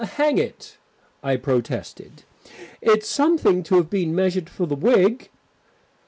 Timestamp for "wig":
4.73-5.29